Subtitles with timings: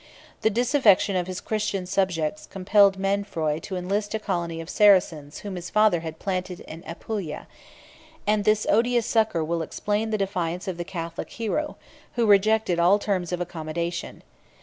[0.41, 5.41] 37 The disaffection of his Christian subjects compelled Mainfroy to enlist a colony of Saracens
[5.41, 7.45] whom his father had planted in Apulia;
[8.25, 11.77] and this odious succor will explain the defiance of the Catholic hero,
[12.15, 14.23] who rejected all terms of accommodation.